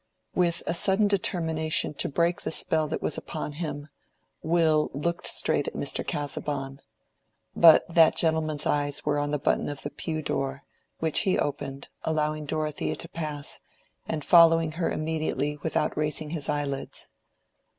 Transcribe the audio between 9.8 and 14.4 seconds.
the pew door, which he opened, allowing Dorothea to pass, and